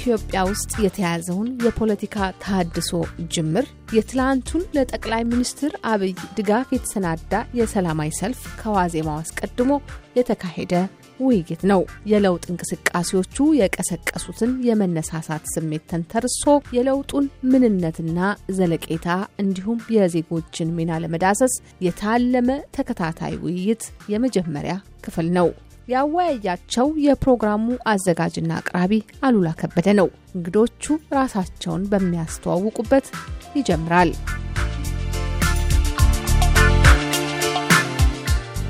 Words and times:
ኢትዮጵያ 0.00 0.40
ውስጥ 0.48 0.70
የተያዘውን 0.82 1.48
የፖለቲካ 1.64 2.14
ተሃድሶ 2.42 2.90
ጅምር 3.34 3.66
የትላንቱን 3.92 4.62
ለጠቅላይ 4.76 5.22
ሚኒስትር 5.30 5.72
አብይ 5.90 6.12
ድጋፍ 6.36 6.68
የተሰናዳ 6.74 7.42
የሰላማዊ 7.58 8.10
ሰልፍ 8.20 8.40
ከዋዜማው 8.60 9.18
አስቀድሞ 9.22 9.72
የተካሄደ 10.18 10.74
ውይይት 11.20 11.62
ነው። 11.70 11.80
የለውጥ 12.10 12.44
እንቅስቃሴዎቹ 12.50 13.36
የቀሰቀሱትን 13.60 14.52
የመነሳሳት 14.68 15.46
ስሜት 15.54 15.84
ተንተርሶ 15.90 16.44
የለውጡን 16.76 17.26
ምንነትና 17.52 18.18
ዘለቄታ 18.56 19.08
እንዲሁም 19.44 19.84
የዜጎችን 19.96 20.74
ሚና 20.78 21.00
ለመዳሰስ 21.04 21.56
የታለመ 21.86 22.48
ተከታታይ 22.78 23.36
ውይይት 23.44 23.84
የመጀመሪያ 24.14 24.76
ክፍል 25.00 25.28
ነው። 25.38 25.50
ያወያያቸው 25.88 26.88
የፕሮግራሙ 27.04 27.62
አዘጋጅና 27.92 28.50
አቅራቢ 28.58 28.92
አሉላ 29.22 29.48
ከበደ 29.60 29.88
ነው። 30.00 30.08
እንግዶቹ 30.34 30.84
ራሳቸውን 31.16 31.84
በሚያስተዋውቁበት 31.92 33.08
ይጀምራል። 33.56 34.12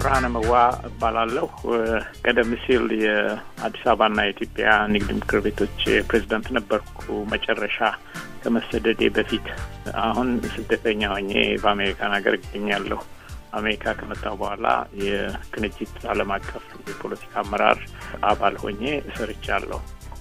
ብርሃነ 0.00 0.26
መዋ 0.34 0.52
እባላለሁ። 0.88 1.48
ቀደም 2.22 2.50
ሲል 2.62 2.84
የአዲስ 3.00 3.82
አበባና 3.86 4.18
የኢትዮጵያ 4.26 4.66
ንግድ 4.92 5.10
ምክር 5.18 5.40
ቤቶች 5.46 5.76
ፕሬዚዳንት 6.08 6.46
ነበርኩ 6.56 7.00
መጨረሻ 7.32 7.78
ከመሰደዴ 8.42 9.02
በፊት። 9.16 9.46
አሁን 10.04 10.28
ስደተኛ 10.54 11.02
ሆኜ 11.12 11.32
በአሜሪካን 11.62 12.14
ሀገር 12.16 12.36
እገኛለሁ። 12.38 13.00
አሜሪካ 13.52 13.92
ከመጣሁ 13.98 14.32
በኋላ 14.40 14.66
የቅንጅት 15.02 15.94
ዓለም 16.10 16.30
አቀፍ 16.34 16.66
የፖለቲካ 16.84 17.32
አመራር 17.42 17.78
አባል 18.24 18.54
ሆኜ 18.62 18.82
ሰርቻለሁ። 19.16 19.80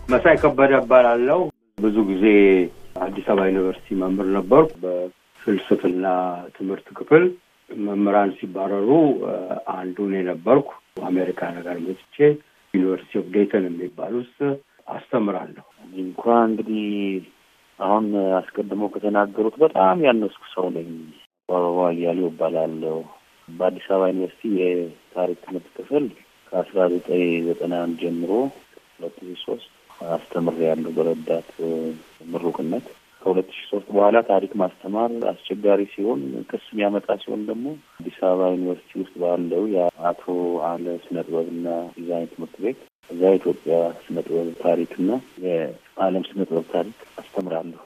መሳይ 0.09 0.37
ከበደ 0.41 0.73
እባላለሁ። 0.81 1.39
ብዙ 1.77 1.97
ጊዜ 2.09 2.25
አዲስ 3.01 3.27
አበባ 3.31 3.45
ዩኒቨርሲቲ 3.49 3.97
መምህር 4.01 4.29
ነበርኩ። 4.37 4.71
በፍልስፍና 4.83 6.05
ትምህርት 6.57 6.87
ክፍል 6.99 7.25
መምህራን 7.69 8.31
ሲባረሩ 8.37 8.89
አንዱን 9.75 10.13
የነበርኩ 10.17 10.69
አሜሪካ 11.09 11.49
ነገር 11.57 11.77
መጥቼ 11.85 12.17
University 12.73 13.19
of 13.21 13.27
Dayton 13.35 13.67
የሚባል 13.69 14.13
ውስጥ 14.19 14.39
አስተምራለሁ። 14.87 15.65
እንኳ 15.99 16.23
እንግዲህ 16.47 16.87
አሁን 17.79 18.05
አስቀድሞ 18.39 18.83
ከተናገሩት 18.93 19.55
በጣም 19.63 19.97
ያነስኩ 20.07 20.43
ሰው 20.55 20.65
ነኝ። 20.75 20.89
አበባ 21.49 21.79
እያሌው 21.93 22.27
እባላለሁ። 22.31 22.97
በአዲስ 23.49 23.87
አበባ 23.89 24.07
ዩኒቨርሲቲ 24.11 24.43
የታሪክ 24.59 25.39
ትምህርት 25.45 25.67
ክፍል 25.77 26.05
ከአስራ 26.51 26.87
ዘጠኝ 26.93 27.25
ዘጠና 27.47 27.73
አንድ 27.83 27.97
ጀምሮ 28.03 28.31
ሁለት 28.93 29.17
ሺ 29.27 29.35
ሶስት 29.43 29.69
አስተምሬያለሁ 30.13 30.91
በረዳት 30.97 31.49
ምሩቅነት። 32.31 32.85
ከሁለት 33.21 33.49
ሺ 33.51 33.65
ሶስት 33.69 33.87
በኋላ 33.89 34.17
ታሪክ 34.29 34.51
ማስተማር 34.61 35.11
አስቸጋሪ 35.31 35.81
ሲሆን 35.93 36.21
ክስ 36.49 36.65
የሚያመጣ 36.71 37.17
ሲሆን 37.23 37.41
ደግሞ 37.49 37.65
አዲስ 37.99 38.17
አበባ 38.23 38.47
ዩኒቨርሲቲ 38.53 38.93
ውስጥ 39.01 39.15
ባለው 39.23 39.65
የአቶ 39.73 40.23
አለ 40.69 40.85
ስነ 41.05 41.17
ጥበብና 41.27 41.67
ዲዛይን 41.97 42.31
ትምህርት 42.33 42.55
ቤት 42.63 42.79
እዛ 43.09 43.21
የኢትዮጵያ 43.29 43.75
ስነ 44.03 44.17
ጥበብ 44.27 44.49
ታሪክና 44.63 45.11
የዓለም 45.45 46.25
ስነ 46.29 46.41
ጥበብ 46.49 46.67
ታሪክ 46.73 46.97
አስተምራለሁ። 47.21 47.83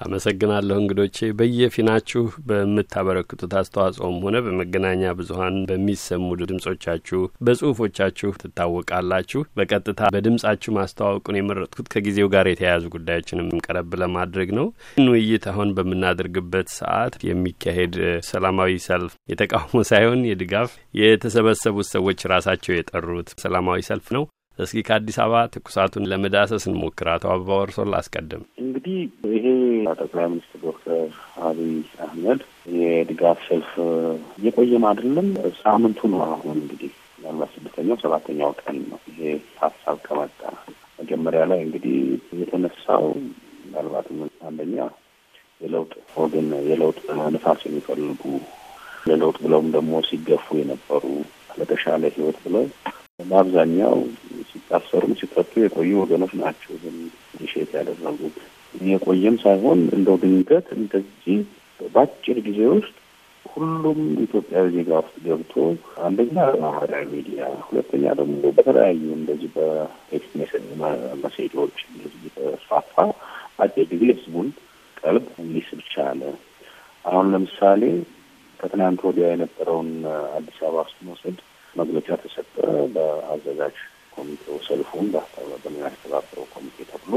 አመሰግናለሁ 0.00 0.76
እንግዶቼ 0.80 1.28
በየፊናችሁ 1.38 2.22
በምታበረክቱት 2.48 3.52
አስተዋጽኦም 3.60 4.16
ሆነ 4.24 4.36
በመገናኛ 4.46 5.12
ብዙኃን 5.18 5.56
በሚሰሙ 5.70 6.26
ድምጾቻችሁ፣ 6.42 7.20
በጽሁፎቻችሁ 7.46 8.30
ትታወቃላችሁ። 8.42 9.42
በቀጥታ 9.56 10.10
በድምጻችሁ 10.14 10.74
ማስተዋወቁን 10.78 11.38
የመረጥኩት 11.40 11.90
ከጊዜው 11.94 12.30
ጋር 12.34 12.48
የተያያዙ 12.50 12.84
ጉዳዮችንም 12.96 13.50
ቀረብ 13.66 13.90
ለማድረግ 14.02 14.50
ነው። 14.58 14.68
ይህን 14.90 15.10
ውይይት 15.14 15.46
አሁን 15.52 15.74
በምናደርግበት 15.78 16.70
ሰዓት 16.78 17.16
የሚካሄድ 17.30 17.96
ሰላማዊ 18.30 18.72
ሰልፍ 18.86 19.12
የተቃውሞ 19.32 19.84
ሳይሆን 19.90 20.22
የድጋፍ 20.30 20.70
የተሰበሰቡት 21.00 21.88
ሰዎች 21.94 22.20
ራሳቸው 22.32 22.74
የጠሩት 22.76 23.30
ሰላማዊ 23.42 23.80
ሰልፍ 23.90 24.08
ነው። 24.16 24.24
እስኪ 24.58 24.80
ከአዲስ 24.82 25.16
አበባ 25.22 25.40
ትኩሳቱን 25.54 26.06
ለመዳሰስ 26.10 26.64
እንሞክር። 26.68 27.08
አቶ 27.14 27.24
አበባ 27.32 27.58
ወርሶን 27.60 27.90
ላስቀድም። 27.92 28.42
እንግዲህ 28.62 28.98
ይሄ 29.34 29.46
ጠቅላይ 29.96 30.26
ሚኒስትር 30.28 30.60
ዶክተር 30.62 31.00
አብይ 31.42 31.72
አህመድ 32.04 32.40
የድጋፍ 32.76 33.38
ሰልፍ 33.46 33.70
እየቆየም 34.38 34.84
አይደለም፣ 34.90 35.28
ሳምንቱ 35.60 36.08
ነው። 36.12 36.22
አሁን 36.28 36.56
እንግዲህ 36.62 36.92
ምናልባት 37.18 37.50
ስድስተኛው 37.54 37.98
ሰባተኛው 38.02 38.50
ቀን 38.60 38.78
ነው 38.90 39.00
ይሄ 39.10 39.20
ሀሳብ 39.60 39.98
ከመጣ። 40.06 40.40
መጀመሪያ 40.98 41.42
ላይ 41.50 41.60
እንግዲህ 41.64 41.96
የተነሳው 42.40 43.04
ምናልባትም 43.64 44.18
አንደኛ 44.48 44.76
የለውጥ 45.60 45.92
ወገን 46.16 46.48
የለውጥ 46.68 46.98
ንፋስ 47.34 47.60
የሚፈልጉ 47.66 48.22
ለለውጥ 49.06 49.36
ብለውም 49.44 49.68
ደግሞ 49.74 49.94
ሲገፉ 50.06 50.46
የነበሩ 50.60 51.04
ለተሻለ 51.58 52.04
ህይወት 52.14 52.38
ብለው 52.44 52.64
በአብዛኛው 53.22 53.94
ሲታሰሩም 54.48 55.12
ሲፈቱ 55.20 55.52
የቆዩ 55.60 55.90
ወገኖች 56.00 56.32
ናቸው። 56.40 56.72
ግን 56.82 56.96
shape 57.52 57.70
ያደረጉት 57.76 58.36
የቆየም 58.86 59.36
ሳይሆን 59.42 59.80
እንደው 59.96 60.16
ድንገት 60.22 60.66
እንደዚህ 60.78 61.38
በአጭር 61.80 62.38
ጊዜ 62.46 62.60
ውስጥ 62.74 62.94
ሁሉም 63.44 63.98
ኢትዮጵያዊ 64.24 64.66
ዜጋ 64.74 64.90
ውስጥ 65.00 65.16
ገብቶ 65.26 65.52
አንደኛ 66.06 66.34
በማህበራዊ 66.48 67.04
ሚዲያ፣ 67.12 67.38
ሁለተኛ 67.66 68.04
ደግሞ 68.18 68.34
በተለያዩ 68.56 69.02
እንደዚህ 69.18 69.50
በ 69.54 69.81
text 69.81 70.34
message 71.22 71.56
ኦች 71.56 71.76
እንደዚህ 71.88 72.20
የተስፋፋ 72.28 72.94
አጭር 73.58 73.86
ጊዜ 73.92 74.04
ህዝቡን 74.12 74.48
ቀልብ 74.96 75.26
ሊስብ 75.52 75.80
ቻለ። 75.92 76.20
አሁን 77.04 77.26
ለምሳሌ 77.34 77.82
ከትናንት 78.60 79.00
ወዲያ 79.06 79.26
የነበረውን 79.30 79.90
አዲስ 80.36 80.58
አበባ 80.62 80.84
ውስጥ 80.84 80.98
መውሰድ 81.08 81.38
መግለጫ 81.76 82.08
ተሰጠ። 82.22 82.54
በአዘጋጅ 82.94 83.76
ኮሚቴው 84.16 84.56
ሰልፉን 84.66 85.08
በሚያስተባብረው 85.64 86.46
ኮሚቴ 86.54 86.76
ተብሎ 86.90 87.12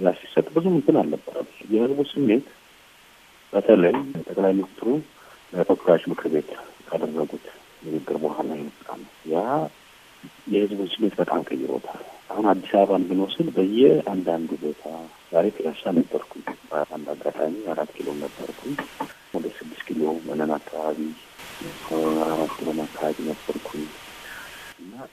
ያ 0.00 0.12
ሲሰጥ 0.20 0.46
ብዙም 0.56 0.76
እንትን 0.78 0.98
አልነበረም። 1.00 1.48
የህዝቡ 1.72 2.00
ስሜት 2.12 2.46
በተለይ 3.52 3.94
ጠቅላይ 4.26 4.52
ሚኒስትሩ 4.56 4.88
ለተወካዮች 5.52 6.04
ምክር 6.12 6.28
ቤት 6.32 6.50
ካደረጉት 6.88 7.46
ንግግር 7.86 8.16
በኋላ 8.22 8.50
የመጣ 8.58 8.88
ነው። 9.00 9.10
ያ 9.32 9.38
የህዝቡን 10.52 10.88
ስሜት 10.94 11.14
በጣም 11.20 11.40
ቀይሮታል። 11.48 12.02
አሁን 12.30 12.46
አዲስ 12.50 12.72
አበባን 12.78 13.06
ብንወስድ 13.08 13.48
በየአንዳንዱ 13.56 14.50
ቦታ 14.62 14.82
ዛሬ 15.32 15.46
ፒያሳ 15.56 15.92
ነበርኩኝ፣ 15.98 16.42
በአንድ 16.70 17.06
አጋጣሚ 17.14 17.54
አራት 17.72 17.90
ኪሎ 17.96 18.08
ነበርኩኝ፣ 18.22 18.74
ወደ 19.34 19.46
ስድስት 19.58 19.82
ኪሎ 19.88 20.02
መነን 20.26 20.52
አካባቢ 20.58 20.98
አራት 22.26 22.52
ኪሎን 22.56 22.80
አካባቢ 22.84 23.16
ነበርኩኝ 23.30 23.84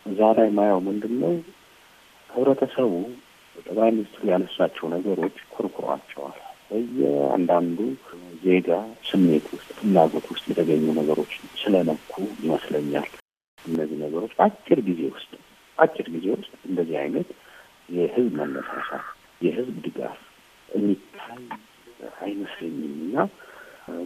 እዛ 0.06 0.20
ላይ 0.38 0.50
ማየው 0.56 0.80
ምንድን 0.88 1.14
ነው 1.22 1.34
ህብረተሰቡ 2.30 2.92
ጠቅላይ 3.56 3.90
ሚኒስትሩ 3.92 4.24
ያነሳቸው 4.32 4.86
ነገሮች 4.94 5.38
ኮርኩሯቸዋል። 5.54 6.40
በየአንዳንዱ 6.70 7.80
ዜጋ 8.44 8.70
ስሜት 9.10 9.46
ውስጥ 9.56 9.70
ፍላጎት 9.80 10.26
ውስጥ 10.34 10.46
የተገኙ 10.52 10.86
ነገሮች 11.00 11.34
ስለነኩ 11.62 12.14
ይመስለኛል። 12.42 13.10
እነዚህ 13.66 13.98
ነገሮች 14.04 14.32
በአጭር 14.38 14.80
ጊዜ 14.88 15.02
ውስጥ 15.14 15.32
አጭር 15.78 16.08
ጊዜ 16.16 16.28
ውስጥ 16.36 16.54
እንደዚህ 16.70 16.98
አይነት 17.04 17.30
የህዝብ 17.90 18.34
መነሳሳት 18.40 19.06
የህዝብ 19.42 19.76
ድጋፍ 19.86 20.20
የሚታይ 20.70 21.42
አይመስለኝም 22.22 22.94
እና 23.06 23.18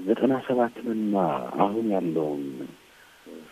ዘጠና 0.06 0.34
ሰባትንና 0.48 1.16
አሁን 1.63 1.86
ያለውን 1.95 2.44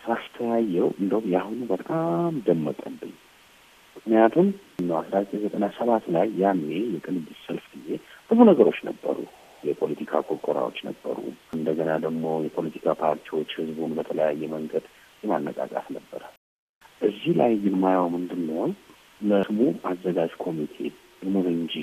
ሳስተያየው 0.08 0.88
እንደውም 1.00 1.26
የአሁኑ 1.32 1.60
በጣም 1.72 2.34
ደመቀብኝ። 2.46 3.14
ምክንያቱም 3.96 4.48
አስራ 4.98 5.14
ዘጠኝ 5.22 5.40
ዘጠና 5.44 5.66
ሰባት 5.76 6.04
ላይ 6.14 6.26
ያኔ 6.40 6.62
የቅንጅት 6.92 7.38
ሰልፍ 7.46 7.64
ጊዜ 7.74 7.88
ብዙ 8.30 8.38
ነገሮች 8.50 8.78
ነበሩ። 8.88 9.16
የፖለቲካ 9.62 10.20
ቆርቆራዎች 10.26 10.78
ነበሩ። 10.88 11.16
እንደገና 11.54 11.90
ደግሞ 12.04 12.24
የፖለቲካ 12.44 12.94
ፓርቲዎች 13.00 13.50
ህዝቡን 13.58 13.96
በተለያየ 13.98 14.50
መንገድ 14.52 14.84
የማነቃቃት 15.22 15.88
ነበረ። 15.96 16.22
እዚህ 17.00 17.32
ላይ 17.40 17.52
ግን 17.64 17.74
ምንድን 18.14 18.42
ነው 18.50 18.62
ለስሙ 19.20 19.60
አዘጋጅ 19.90 20.32
ኮሚቴ 20.42 20.74
ይሁን 21.22 21.46
እንጂ 21.54 21.74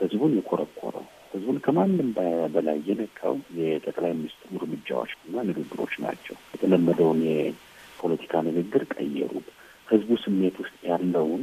ህዝቡን 0.00 0.32
የኮረኮረው 0.36 1.04
ህዝቡን 1.34 1.58
ከማንም 1.64 2.08
በላይ 2.54 2.78
የነካው 2.88 3.34
የጠቅላይ 3.58 4.12
ሚኒስትሩ 4.18 4.50
እርምጃዎች 4.58 5.12
እና 5.24 5.44
ንግግሮች 5.48 5.94
ናቸው። 6.04 6.36
የተለመደውን 6.54 7.20
የፖለቲካ 7.28 8.42
ንግግር 8.48 8.82
ቀየሩት። 8.94 9.48
ህዝቡ 9.88 10.10
ስሜት 10.24 10.56
ውስጥ 10.62 10.76
ያለውን 10.90 11.42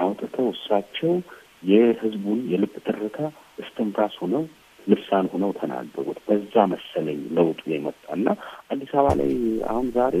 አውጥተው 0.00 0.48
እሳቸው 0.52 1.12
የህዝቡን 1.70 2.40
የልብ 2.52 2.74
ትርታ 2.86 3.16
እስትንፋስ 3.62 4.14
ሆነው 4.22 4.44
ልሳን 4.86 5.26
ሆነው 5.32 5.50
ተናገሩት። 5.58 6.18
በዛ 6.28 6.64
መሰለኝ 6.72 7.20
ለውጡ 7.36 7.60
የመጣና 7.72 8.26
አዲስ 8.70 8.92
አበባ 8.94 9.14
ላይ 9.20 9.32
አሁን 9.70 9.88
ዛሬ 9.96 10.16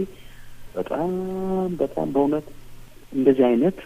በጣም 0.74 1.12
በጣም 1.80 2.08
በእውነት 2.14 2.48
እንደዚህ 3.12 3.44
አይነት 3.48 3.78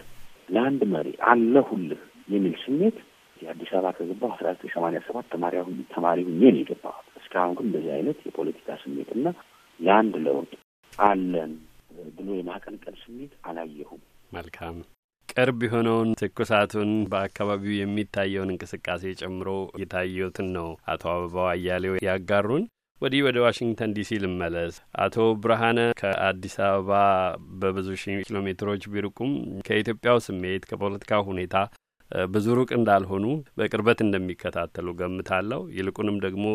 ለአንድ 0.49 0.81
መሪ 0.91 1.07
አለሁልህ 1.29 2.01
የሚል 2.29 2.55
ስሜት 2.65 2.97
የአዲስ 3.37 3.71
አበባ 3.71 3.91
ከገባሁ 3.97 4.29
አስራ 4.33 4.47
ዘጠኝ 4.53 4.71
ሰማንያ 4.75 4.99
ሰባት 5.07 5.25
ተማሪ 5.33 5.55
ተማሪ 5.93 6.19
ሁኜ 6.27 6.41
ነው 6.47 6.61
የገባሁት። 6.61 7.07
እስካሁን 7.19 7.55
ግን 7.57 7.67
እንደዚህ 7.67 7.91
አይነት 7.95 8.19
የፖለቲካ 8.27 8.77
ስሜትና 8.83 9.25
የአንድ 9.79 10.15
ለውጥ 10.25 10.51
አለን 10.93 11.53
ብሎ 12.17 12.27
የማቀንቀን 12.37 12.95
ስሜት 13.01 13.33
አላየሁም። 13.49 14.01
መልካም 14.31 14.77
ቅርብ 15.29 15.59
የሆነውን 15.65 16.09
ትኩሳቱን 16.19 16.91
በአካባቢው 17.11 17.73
የሚታየውን 17.77 18.51
እንቅስቃሴ 18.53 19.13
ጨምሮ 19.21 19.49
የታየትን 19.81 20.47
ነው 20.57 20.69
አቶ 20.91 21.03
አበባው 21.13 21.47
አያሌው 21.51 21.95
ያጋሩን። 22.07 22.65
ወዲህ 23.01 23.21
ወደ 23.25 23.37
ዋሽንግተን 23.43 23.93
ዲሲ 23.95 24.17
ልመለስ። 24.23 24.75
አቶ 24.97 25.15
ብርሃነ 25.41 25.79
ከአዲስ 25.99 26.55
አበባ 26.67 26.91
በብዙ 27.61 27.87
ሺህ 28.01 28.21
ኪሎ 28.27 28.37
ሜትሮች 28.45 28.83
ቢርቁም 28.93 29.31
ከኢትዮጵያው 29.67 30.19
ስሜት 30.27 30.63
ከፖለቲካው 30.69 31.25
ሁኔታ 31.29 31.55
ብዙ 32.29 32.47
ሩቅ 32.57 32.69
እንዳልሆኑ 32.77 33.25
በቅርበት 33.57 33.99
እንደሚከታተሉ 34.03 34.87
ገምታለሁ። 34.99 35.61
ይልቁንም 35.77 36.17
ደግሞ 36.25 36.45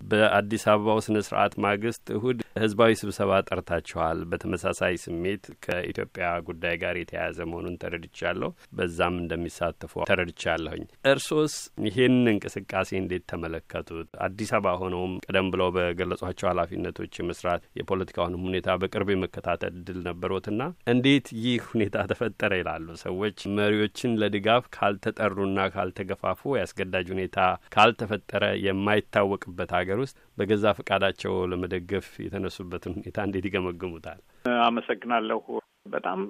በአዲስ 0.00 0.64
አበባው 0.70 0.98
ስነ 1.04 1.18
ስርዓት 1.26 1.54
ማግስት 1.64 2.04
እሁድ 2.16 2.38
ህዝባዊ 2.58 2.92
ስብሰባ 3.00 3.30
ጠርታችኋል። 3.48 4.18
በተመሳሳይ 4.30 4.94
ስሜት 5.02 5.44
ከኢትዮጵያ 5.64 6.26
ጉዳይ 6.48 6.74
ጋር 6.82 6.94
የተያያዘ 7.00 7.38
መሆኑን 7.50 7.78
ተረድቻለሁ። 7.82 8.48
በዛም 8.78 9.16
እንደሚሳተፉ 9.22 9.92
ተረድቻለሁኝ። 10.10 10.84
እርሶስ 11.12 11.54
ይህን 11.86 12.16
እንቅስቃሴ 12.32 12.90
እንዴት 13.00 13.24
ተመለከቱት? 13.32 14.08
አዲስ 14.26 14.52
አበባ 14.56 14.74
ሆነውም 14.82 15.14
ቀደም 15.26 15.50
ብለው 15.54 15.70
በገለጿቸው 15.76 16.48
ኃላፊነቶች 16.50 17.12
የመስራት 17.18 17.44
የፖለቲካውንም 17.80 18.44
ሁኔታ 18.48 18.76
በቅርብ 18.82 19.10
የመከታተል 19.12 19.74
እድል 19.78 20.00
ነበሮትና 20.08 20.60
እንዴት 20.92 21.26
ይህ 21.42 21.62
ሁኔታ 21.70 22.06
ተፈጠረ 22.10 22.52
ይላሉ 22.60 22.74
ሰዎች 23.04 23.38
መሪዎችን 23.58 24.16
ለድጋፍ 24.20 24.64
ካልተጠሩና 24.76 25.44
ካልተገፋፉ 25.74 26.32
ያስገዳጅ 26.60 27.06
ሁኔታ 27.14 27.38
ካልተፈጠረ 27.76 28.44
የማይታወቅበት 28.66 29.70
ሀገር 29.86 29.98
ውስጥ 30.02 30.16
በገዛ 30.38 30.64
ፈቃዳቸው 30.76 31.34
ለመደገፍ 31.50 32.06
የተነሱበትን 32.22 32.94
ሁኔታ 32.96 33.18
እንዴት 33.26 33.44
ይገመግሙታል? 33.48 34.20
አመሰግናለሁ። 34.64 35.42
በጣም 35.86 36.20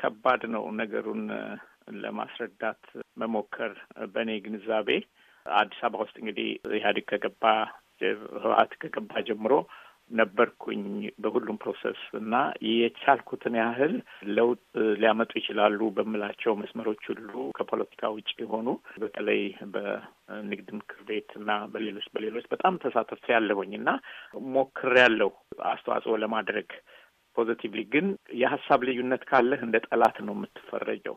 ከባድ 0.00 0.42
ነው 0.54 0.64
ነገሩን 0.80 1.22
ለማስረዳት 2.02 2.82
መሞከር። 3.16 3.72
በእኔ 4.14 4.30
ግንዛቤ 4.44 4.88
አዲስ 5.46 5.80
አበባ 5.86 6.02
ውስጥ 6.04 6.16
እንግዲህ 6.22 6.48
ኢህአዴግ 6.78 7.06
ከገባ 7.12 7.44
ህወሓት 8.36 8.72
ከገባ 8.82 9.12
ጀምሮ 9.28 9.52
ነበርኩኝ 10.10 10.82
በሁሉም 11.18 11.56
process 11.62 12.00
እና 12.20 12.34
የቻልኩትን 12.68 13.54
ያህል 13.60 13.94
ለውጥ 14.36 14.60
ሊያመጡ 15.00 15.32
ይችላሉ 15.40 15.80
በምላቸው 15.96 16.54
መስመሮች 16.60 17.02
ሁሉ 17.10 17.28
ከፖለቲካ 17.58 18.10
ውጭ 18.14 18.30
የሆኑ 18.38 18.68
በተለይ 19.02 19.42
በንግድ 19.74 20.68
ምክር 20.78 21.00
ቤት 21.08 21.32
እና 21.40 21.50
በሌሎች 21.72 22.06
በሌሎች 22.14 22.46
በጣም 22.54 22.80
ተሳተፍ 22.84 23.24
ያለሁኝ 23.34 23.72
እና 23.80 23.90
ሞክሬ 24.54 24.94
ያለሁ 25.00 25.30
አስተዋጽኦ 25.70 26.16
ለማድረግ 26.24 26.70
positively። 27.36 27.80
ግን 27.92 28.06
የሀሳብ 28.38 28.80
ልዩነት 28.88 29.24
ካለህ 29.30 29.60
እንደ 29.66 29.76
ጠላት 29.86 30.16
ነው 30.26 30.34
የምትፈረጀው። 30.36 31.16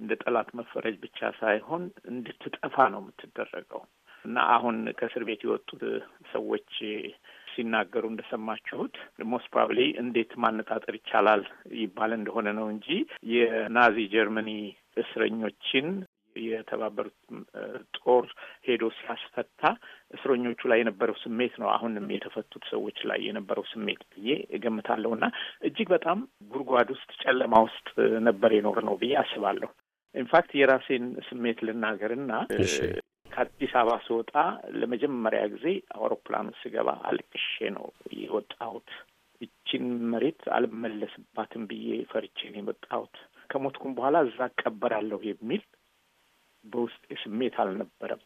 እንደ 0.00 0.12
ጠላት 0.22 0.48
መፈረጅ 0.58 0.96
ብቻ 1.04 1.28
ሳይሆን 1.38 1.82
እንድትጠፋ 2.10 2.76
ነው 2.94 3.00
የምትደረገው 3.02 3.82
እና 4.24 4.38
አሁን 4.54 4.76
ከእስር 4.98 5.22
ቤት 5.28 5.40
የወጡት 5.44 5.82
ሰዎች 6.32 6.72
ሲናገሩ 7.56 8.04
እንደሰማችሁት 8.10 8.96
most 9.30 9.48
probably 9.48 9.80
እንዴት 10.02 10.32
ማነጣጠር 10.42 10.96
ይቻላል 10.98 11.42
ይባል 11.80 12.12
እንደሆነ 12.16 12.48
ነው 12.58 12.68
እንጂ 12.74 12.88
የ 13.32 13.53
Nazi 13.53 13.96
Germany 14.14 14.50
እስረኞችን 14.96 15.88
የተባበሩት 16.44 17.16
ጦር 17.98 18.24
ሄዶ 18.66 18.84
ሲያስፈታ 18.96 19.62
እስረኞቹ 20.10 20.60
ላይ 20.70 20.78
የነበረው 20.82 21.16
ስሜት 21.22 21.54
ነው 21.62 21.68
አሁንም 21.74 22.06
የተፈቱት 22.14 22.64
ሰዎች 22.72 22.98
ላይ 23.10 23.20
የነበረው 23.28 23.64
ስሜት 23.72 24.02
ብዬ 24.12 24.28
እገምታለሁ። 24.58 25.12
እና 25.16 25.28
እጅግ 25.68 25.88
በጣም 25.94 26.20
ጉድጓድ 26.52 26.90
ውስጥ 26.96 27.10
ጨለማ 27.24 27.54
ውስጥ 27.66 27.88
ነበር 28.28 28.52
የኖር 28.56 28.80
ነው 28.88 28.96
ብዬ 29.02 29.14
አስባለሁ። 29.22 29.70
ኢንፋክት 30.14 30.50
የራሴን 30.58 31.06
ስሜት 31.26 31.58
ልናገርና 31.66 32.32
ከአዲስ 33.36 33.72
አበባ 33.78 33.94
ስወጣ 34.04 34.32
ለመጀመሪያ 34.76 35.40
ጊዜ 35.54 35.66
አውሮፕላኑ 35.96 36.46
ስገባ 36.60 36.88
አልቅሼ 37.08 37.46
ነው 37.74 37.86
የወጣሁት። 38.20 38.88
ይችን 39.40 39.82
መሬት 40.12 40.42
አልመለስባትም 40.56 41.64
ብዬ 41.70 41.88
ፈርቼ 42.12 42.38
ነው 42.46 42.60
የወጣሁት። 42.60 43.16
ከሞትኩም 43.50 43.96
በኋላ 43.96 44.16
እዛ 44.26 44.38
እቀበራለሁ 44.50 45.18
የሚል 45.28 45.62
በውስጤ 46.64 47.04
ስሜት 47.24 47.56
አልነበረም። 47.62 48.22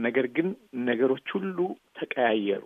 ነገር 0.00 0.26
ግን 0.36 0.48
ነገሮች 0.86 1.26
ሁሉ 1.36 1.58
ተቀያየሩ። 1.98 2.64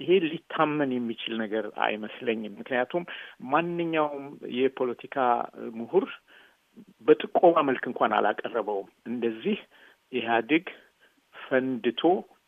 ይሄ 0.00 0.12
ሊታመን 0.28 0.92
የሚችል 0.94 1.34
ነገር 1.42 1.64
አይመስለኝም። 1.86 2.54
ምክንያቱም 2.60 3.04
ማንኛውም 3.50 4.26
የፖለቲካ 4.58 5.16
ምሁር 5.78 6.06
በጥቆማ 7.08 7.56
መልክ 7.68 7.86
እንኳን 7.90 8.14
አላቀረበውም። 8.18 8.90
እንደዚህ 9.06 9.58
ኢህአዴግ 10.12 10.64
ፈንድቶ 11.52 12.00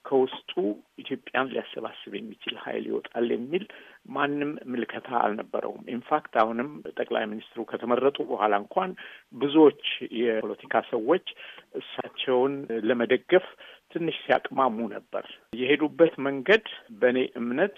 ከውስጡ 0.04 0.50
ኢትዮጵያን 0.98 1.50
ሊያሰባስብ 1.52 2.12
የሚችል 2.16 2.54
ኃይል 2.62 2.84
ይወጣል 2.88 3.28
የሚል 3.32 3.64
ማንም 4.08 4.50
ምልከታ 4.72 5.08
አልነበረውም። 5.20 5.86
ኢንፋክት 5.94 6.34
አሁንም 6.42 6.68
ጠቅላይ 6.94 7.24
ሚኒስትሩ 7.30 7.60
ከተመረጡ 7.70 8.16
በኋላ 8.30 8.54
እንኳን 8.62 8.90
ብዙዎች 9.34 9.82
የፖለቲካ 10.20 10.82
ሰዎች 10.92 11.26
እሳቸውን 11.80 12.54
ለመደገፍ 12.88 13.46
ትንሽ 13.94 14.18
ሲያቅማሙ 14.24 14.76
ነበር። 14.94 15.26
የሄዱበት 15.58 16.14
መንገድ 16.28 16.66
በእኔ 17.00 17.18
እምነት 17.40 17.76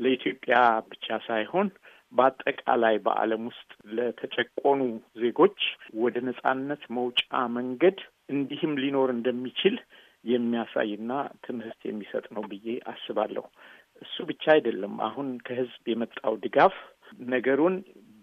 ለኢትዮጵያ 0.00 0.56
ብቻ 0.90 1.06
ሳይሆን 1.26 1.68
በአጠቃላይ 2.12 2.96
በዓለም 3.04 3.44
ውስጥ 3.50 3.68
ለተጨቆኑ 3.96 4.80
ዜጎች 5.22 5.60
ወደ 6.02 6.16
ነጻነት 6.28 6.82
መውጫ 6.98 7.22
መንገድ 7.56 7.98
እንዲህም 8.30 8.72
ሊኖር 8.82 9.08
እንደሚችል 9.14 9.76
የሚያሳይና 10.24 11.12
ትምህርት 11.46 11.80
የሚሰጥ 11.84 12.26
ነው 12.36 12.44
ብዬ 12.50 12.66
አስባለሁ። 12.92 13.44
እሱ 14.02 14.16
ብቻ 14.30 14.44
አይደለም። 14.54 14.94
አሁን 15.08 15.28
ከህዝብ 15.46 15.84
የመጣው 15.92 16.34
ድጋፍ 16.44 16.76
ነገሩን 17.30 17.76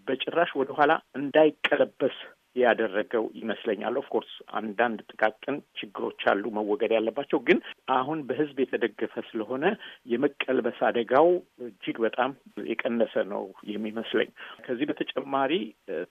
በጭራሽ 0.06 0.50
ወደኋላ 0.60 0.92
እንዳይቀለበስ 1.18 2.16
ያደረገው 2.56 3.24
ይመስለኛል። 3.38 3.94
of 4.00 4.08
course 4.08 4.30
አንዳንድ 4.58 4.98
ጥቃቅን 5.10 5.56
ችግሮች 5.78 6.22
አሉ 6.32 6.44
መወገድ 6.56 6.92
ያለባቸው፣ 6.96 7.38
ግን 7.46 7.58
አሁን 7.96 8.18
በህዝብ 8.28 8.58
የተደገፈ 8.62 9.14
ስለሆነ 9.28 9.64
የመቀልበስ 10.12 10.80
አደጋው 10.88 11.28
እጅግ 11.66 11.98
በጣም 12.06 12.32
የቀነሰ 12.66 13.14
ነው 13.32 13.44
የሚመስለኝ። 13.72 14.30
ከዚህ 14.66 14.88
በተጨማሪ 14.90 15.52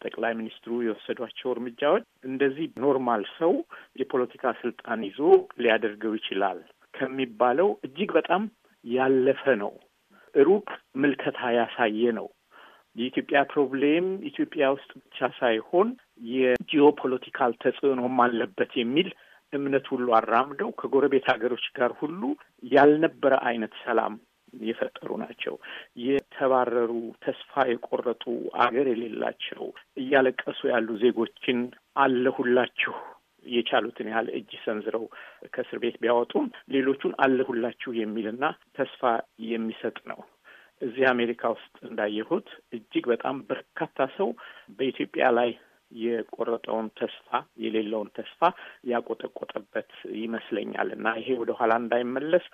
ጠቅላይ 0.03 0.33
ሚኒስትሩ 0.39 0.81
የወሰዷቸው 0.83 1.51
እርምጃዎች 1.53 2.05
እንደዚህ 2.31 2.67
normal 2.83 3.25
ሰው 3.37 3.53
የፖለቲካ 4.01 4.53
ስልጣን 4.61 5.01
ይዞ 5.07 5.19
ሊያደርገው 5.61 6.13
ይችላል 6.19 6.59
ከሚባለው 6.93 7.69
እጅግ 7.85 8.11
በጣም 8.17 8.43
ያለፈ 8.85 9.43
ነው። 9.61 9.73
ሩቅ 10.35 10.67
ምልከታ 10.95 11.39
ያሳየ 11.55 12.11
ነው። 12.17 12.27
የኢትዮጵያ 12.95 13.39
problem 13.51 14.07
ኢትዮጵያ 14.29 14.63
ውስጥ 14.75 14.89
ብቻ 15.01 15.27
ሳይሆን 15.37 15.89
የ 16.21 16.40
geopolitical 16.40 17.53
ተጽዕኖም 17.63 18.17
አለበት 18.25 18.73
የሚል 18.81 19.09
እምነት 19.53 19.85
ሁሉ 19.91 20.07
አራምደው 20.17 20.69
ከጎረቤት 20.79 21.25
ሀገሮች 21.31 21.65
ጋር 21.77 21.93
ሁሉ 22.01 22.21
ያልነበረ 22.71 23.33
አይነት 23.49 23.73
ሰላም 23.83 24.13
የፈጠሩ 24.63 25.09
ናቸው። 25.21 25.55
የተባረሩ 26.05 26.91
ተስፋ 27.25 27.63
የቆረጡ 27.69 28.23
አገር 28.63 28.87
የሌላቸው 28.91 29.63
እያለቀሱ 30.01 30.59
ያሉ 30.71 30.89
ዜጎችን 31.03 31.59
አለሁላችሁ 32.03 32.95
የቻሉትን 33.45 34.09
ያህል 34.11 34.27
እጅ 34.37 34.51
ሰንዝረው 34.65 35.05
ከእስር 35.53 35.77
ቤት 35.83 35.95
ቢያወጡም 36.01 36.45
ሌሎቹን 36.73 37.13
አለሁላችሁ 37.23 37.91
የሚልና 37.99 38.43
ተስፋ 38.77 39.01
የሚሰጥ 39.47 39.97
ነው። 40.11 40.19
እዚህ 40.81 41.05
አሜሪካ 41.09 41.41
ውስጥ 41.55 41.75
እንዳየሁት 41.87 42.47
እጅግ 42.75 43.05
በጣም 43.11 43.35
በርካታ 43.49 44.07
ሰው 44.17 44.29
በኢትዮጵያ 44.77 45.25
ላይ 45.39 45.49
የቆረጠውን 46.01 46.87
ተስፋ 46.99 47.29
የሌለውን 47.63 48.09
ተስፋ 48.17 48.41
ያቆጠቆጠበት 48.91 49.91
ይመስለኛል 50.21 50.89
እና 50.95 51.07
ይሄ 51.19 51.37
ወደ 51.41 51.51
ኋላ 51.59 51.73
እንዳይመለስ 51.81 52.45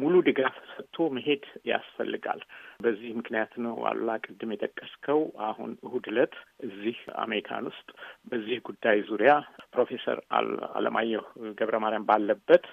ሙሉ 0.00 0.14
ድጋፍ 0.26 0.56
ሰጥቶ 0.72 1.06
መሄድ 1.16 1.44
ያስፈልጋል። 1.70 2.40
በዚህ 2.84 3.10
ምክንያት 3.18 3.52
ነው 3.64 3.76
አሉላ 3.90 4.10
ቅድም 4.24 4.52
የጠቀስከው 4.54 5.20
አሁን 5.48 5.70
እሁድ 5.86 6.06
ዕለት 6.12 6.34
እዚህ 6.66 6.98
አሜሪካን 7.24 7.66
ውስጥ 7.70 7.88
በዚህ 8.30 8.58
ጉዳይ 8.68 8.98
ዙሪያ 9.10 9.32
ፕሮፌሰር 9.74 10.20
አለማየሁ 10.76 11.24
ገብረ 11.60 11.78
ማርያም 11.82 12.08
ባለበት 12.10 12.66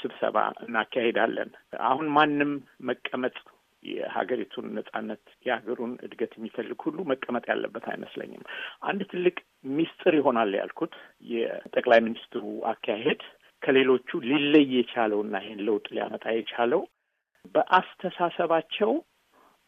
ስብሰባ 0.00 0.38
እናካሄዳለን። 0.66 1.50
አሁን 1.86 2.06
ማንም 2.16 2.52
መቀመጥ 2.88 3.36
የሀገሪቱን 3.84 4.66
ነጻነት 4.76 5.24
የሀገሩን 5.46 5.92
እድገት 6.06 6.32
የሚፈልግ 6.36 6.78
ሁሉ 6.86 6.98
መቀመጥ 7.10 7.44
ያለበት 7.50 7.86
አይመስለኝም። 7.92 8.44
አንድ 8.84 9.02
ትልቅ 9.10 9.36
ሚስጥር 9.74 10.14
ይሆናል 10.18 10.52
ያልኩት 10.58 10.94
የጠቅላይ 11.30 12.00
ሚኒስትሩ 12.06 12.44
አካሄድ 12.72 13.22
ከሌሎቹ 13.62 14.18
ሊለይ 14.28 14.66
የቻለውና 14.76 15.34
ይህን 15.42 15.60
ለውጥ 15.66 15.86
ሊያመጣ 15.94 16.24
የቻለው 16.34 16.82
በአስተሳሰባቸው 17.54 18.92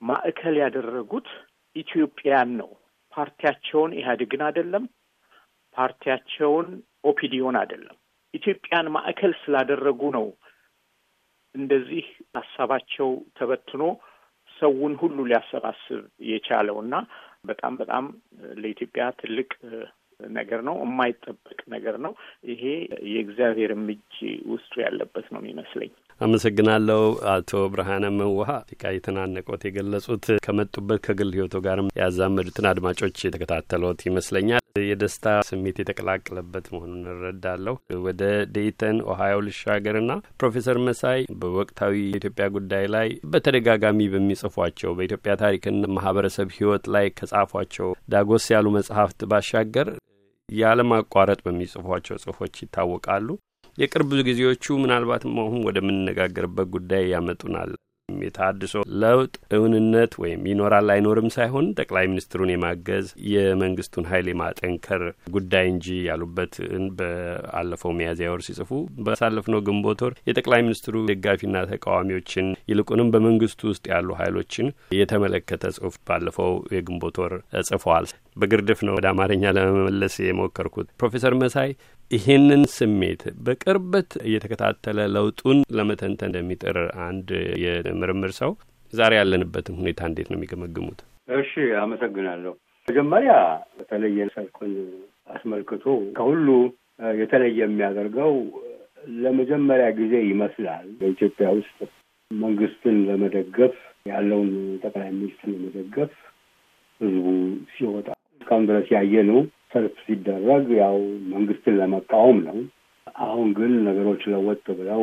ማዕከል 0.03 0.57
ያደረጉት 0.63 1.29
ኢትዮጵያን 1.77 2.51
ነው። 2.61 2.71
ፓርቲያቸውን 3.13 3.93
ኢህአዴግን 3.99 4.43
አይደለም፣ 4.47 4.85
ፓርቲያቸውን 5.75 6.67
ኦፒዲዮን 7.05 7.57
አይደለም። 7.61 7.97
ኢትዮጵያን 8.35 8.87
ማዕከል 8.95 9.33
ስላደረጉ 9.43 10.11
ነው 10.17 10.27
እንደዚህ 11.55 12.07
ሀሳባቸው 12.37 13.09
ተበትኖ 13.39 13.83
ሰውን 14.61 14.95
ሁሉ 15.01 15.19
ሊያሰባስብ 15.27 16.03
የቻለው 16.29 16.79
እና 16.85 16.95
በጣም 17.45 17.75
በጣም 17.77 18.05
ለኢትዮጵያ 18.57 19.05
ትልቅ 19.21 19.51
ነገር 20.31 20.61
ነው። 20.69 20.77
የማይጠበቅ 20.83 21.59
ነገር 21.69 21.97
ነው። 21.99 22.13
ይሄ 22.49 22.63
የእግዚአብሔርም 23.11 23.85
እጅ 23.95 24.17
ውስጡ 24.49 24.75
ያለበት 24.85 25.27
ነው 25.33 25.41
የሚመስለኝ። 25.43 25.93
አመሰግናለሁ 26.21 27.01
አቶ 27.33 27.51
ብርሃነ 27.73 28.05
መውሀ 28.17 28.51
ቃ 28.79 28.93
የተናነቆት 28.95 29.63
የገለጹት 29.67 30.27
ከመጡበት 30.45 31.01
ከግል 31.07 31.31
ህይወቶ 31.37 31.57
ጋርም 31.67 31.91
ያዛመዱትን 32.01 32.69
አድማጮች 32.71 33.25
የተከታተሉት 33.25 34.01
ይመስለኛል። 34.09 34.63
የደስታ 34.85 35.27
ስሜት 35.49 35.77
የተቀላቀለበት 35.81 36.67
መሆኑን 36.73 37.05
እረዳለሁ። 37.13 37.75
ወደ 38.07 38.23
ዴይተን 38.57 38.97
ኦሃዮ 39.11 39.37
ልሻገርና 39.47 40.11
ፕሮፌሰር 40.41 40.79
መሳይ 40.87 41.21
በወቅታዊ 41.41 41.95
የኢትዮጵያ 42.07 42.47
ጉዳይ 42.57 42.87
ላይ 42.97 43.09
በተደጋጋሚ 43.33 44.09
በሚጽፏቸው 44.15 44.93
በኢትዮጵያ 44.99 45.35
ታሪክና 45.43 45.65
ማህበረሰብ 45.97 46.51
ህይወት 46.57 46.87
ላይ 46.97 47.09
ከጻፏቸው 47.19 47.91
ዳጎስ 48.15 48.47
ያሉ 48.55 48.67
መጽሐፍት 48.77 49.23
ባሻገር 49.33 49.91
ያለማቋረጥ 50.49 51.41
በሚጽፏቸው 51.47 52.17
ጽሁፎች 52.23 52.55
ይታወቃሉ። 52.63 53.29
የቅርብ 53.79 54.13
ጊዜዎቹ 54.29 54.77
ምናልባትም 54.81 55.35
አሁን 55.43 55.67
ወደምንነጋገርበት 55.69 56.69
ጉዳይ 56.77 57.05
ያመጡናል። 57.13 57.73
የታድሶ 58.09 58.75
ለውጥ 59.03 59.33
እውንነት 59.57 60.13
ወይም 60.23 60.43
ይኖራል 60.51 60.89
አይኖርም 60.95 61.29
ሳይሆን 61.35 61.67
ጠቅላይ 61.79 62.05
ሚኒስትሩን 62.11 62.53
የማገዝ 62.53 63.07
የመንግስቱን 63.33 64.09
ኃይል 64.11 64.27
የማጠንከር 64.31 65.03
ጉዳይ 65.37 65.67
እንጂ 65.73 65.97
ያሉበትን 66.07 66.85
በአለፈው 66.99 67.95
ሚያዝያ 67.99 68.31
ወር 68.33 68.45
ሲጽፉ 68.47 68.71
ባሳለፍነው 69.07 69.65
ግንቦት 69.69 70.03
ወር 70.07 70.15
የጠቅላይ 70.31 70.63
ሚኒስትሩ 70.67 71.05
ደጋፊና 71.11 71.65
ተቃዋሚዎችን 71.73 72.49
ይልቁንም 72.71 73.11
በመንግስቱ 73.15 73.69
ውስጥ 73.73 73.85
ያሉ 73.93 74.09
ኃይሎችን 74.21 74.69
የተመለከተ 74.99 75.73
ጽሁፍ 75.77 75.97
ባለፈው 76.07 76.53
የግንቦት 76.77 77.19
ወር 77.25 77.35
ጽፈዋል። 77.67 78.09
በግርድፍ 78.37 78.81
ነው 78.87 78.95
ወደ 78.97 79.07
አማርኛ 79.13 79.53
ለመመለስ 79.57 80.15
የሞከርኩት። 80.23 80.89
ፕሮፌሰር 81.01 81.35
መሳይ 81.43 81.71
ይህንን 82.11 82.63
ስሜት 82.75 83.23
በቅርበት 83.45 84.11
እየተከታተለ 84.27 84.99
ለውጡን 85.15 85.59
ለመተንተን 85.79 86.29
እንደሚጥር 86.31 86.79
አንድ 87.07 87.29
የምርምር 87.65 88.33
ሰው 88.41 88.53
ዛሬ 88.93 89.13
ያለንበትን 89.19 89.79
ሁኔታ 89.81 90.01
እንዴት 90.11 90.29
ነው 90.31 90.39
የሚገመግሙት? 90.39 90.99
እሺ፣ 91.37 91.53
አመሰግናለሁ። 91.83 92.53
መጀመሪያ 92.89 93.33
በተለየ 93.79 94.27
ሰልኩን 94.35 94.75
አስመልክቶ 95.29 95.85
ከሁሉ 96.17 96.49
የተለየ 97.17 97.59
የሚያደርገው 97.63 98.35
ለመጀመሪያ 99.23 99.87
ጊዜ 99.99 100.15
ይመስላል 100.31 100.87
በኢትዮጵያ 101.01 101.49
ውስጥ 101.59 101.79
መንግስትን 102.31 102.97
ለመደገፍ 103.09 103.75
ያለውን 104.07 104.51
ጠቅላይ 104.83 105.11
ሚኒስትር 105.17 105.49
ለመደገፍ 105.55 106.13
ህዝቡ 107.01 107.27
ሲወጣ 107.75 108.09
እስካሁን 108.47 108.67
ድረስ 108.69 108.89
ያየነው 108.95 109.39
ሰልፍ 109.73 109.95
ሲደረግ 110.03 110.67
ያው 110.77 110.97
መንግስትን 111.33 111.75
ለመቃወም 111.79 112.37
ነው። 112.47 112.59
አሁን 113.23 113.49
ግን 113.57 113.73
ነገሮች 113.87 114.23
ለወጥ 114.33 114.67
ብለው 114.79 115.03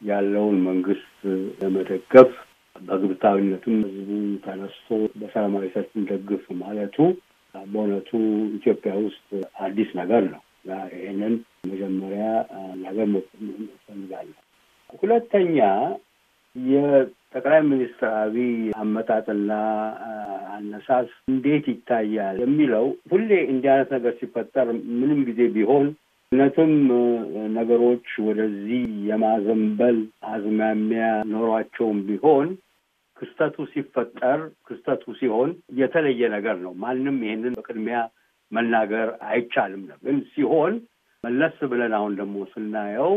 ያለውን 0.00 0.56
መንግስት 0.68 1.16
ለመደገፍ 1.60 2.30
በግብታዊነትም 2.76 3.76
ህዝቡ 3.86 4.10
ተነስቶ 4.44 4.88
በሰላማዊ 5.16 5.70
ሰልፍ 5.74 5.90
እንደግፍ 6.00 6.44
ማለቱ 6.62 6.96
በእውነቱ 7.54 8.10
ኢትዮጵያ 8.58 8.94
ውስጥ 9.02 9.28
አዲስ 9.66 9.90
ነገር 10.00 10.22
ነው። 10.32 10.42
ይህንን 10.96 11.34
መጀመሪያ 11.70 12.24
ነገር 12.84 13.08
ፈልጋለሁ። 13.86 14.38
ሁለተኛ 14.96 15.58
የጠቅላይ 17.34 17.60
ሚኒስትር 17.68 18.10
አብይ 18.18 18.50
አመጣጥና 18.80 19.52
አነሳስ 20.56 21.08
እንዴት 21.30 21.64
ይታያል 21.72 22.36
የሚለው 22.42 22.84
ሁሌ 23.12 23.30
እንዲህ 23.50 23.70
አይነት 23.72 23.90
ነገር 23.96 24.12
ሲፈጠር 24.20 24.68
ምንም 24.94 25.20
ጊዜ 25.28 25.40
ቢሆን 25.56 25.86
እውነትም 26.32 26.72
ነገሮች 27.56 28.06
ወደዚህ 28.26 28.80
የማዘንበል 29.10 29.98
አዝማሚያ 30.30 31.04
ኖሯቸውም 31.32 31.98
ቢሆን 32.08 32.48
ክስተቱ 33.16 33.66
ሲፈጠር 33.72 34.38
ክስተቱ 34.66 35.14
ሲሆን 35.20 35.50
የተለየ 35.78 36.28
ነገር 36.34 36.56
ነው። 36.64 36.72
ማንም 36.82 37.18
ይሄንን 37.24 37.54
በቅድሚያ 37.58 37.98
መናገር 38.52 39.08
አይቻልም 39.28 39.82
ነው። 39.90 39.98
ግን 40.04 40.18
ሲሆን 40.32 40.74
መለስ 41.24 41.56
ብለን 41.70 41.94
አሁን 41.98 42.12
ደግሞ 42.18 42.36
ስናየው 42.52 43.14